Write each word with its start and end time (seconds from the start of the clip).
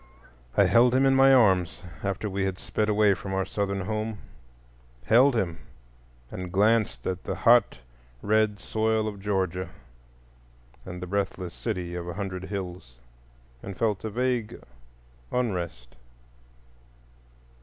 I 0.57 0.63
held 0.63 0.95
him 0.95 1.05
in 1.05 1.13
my 1.13 1.31
arms, 1.31 1.81
after 2.03 2.27
we 2.27 2.43
had 2.45 2.57
sped 2.57 2.87
far 2.87 2.91
away 2.91 3.13
from 3.13 3.35
our 3.35 3.45
Southern 3.45 3.81
home,—held 3.81 5.35
him, 5.35 5.59
and 6.31 6.51
glanced 6.51 7.05
at 7.05 7.23
the 7.23 7.35
hot 7.35 7.77
red 8.23 8.59
soil 8.59 9.07
of 9.07 9.19
Georgia 9.21 9.69
and 10.85 11.03
the 11.03 11.05
breathless 11.05 11.53
city 11.53 11.93
of 11.93 12.07
a 12.07 12.15
hundred 12.15 12.45
hills, 12.45 12.95
and 13.61 13.77
felt 13.77 14.03
a 14.03 14.09
vague 14.09 14.59
unrest. 15.31 15.95